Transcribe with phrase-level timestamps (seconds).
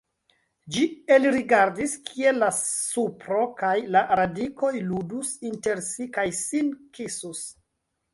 [0.75, 0.83] Ĝi
[1.15, 7.45] elrigardis, kiel la supro kaj la radikoj ludus inter si kaj sin kisus.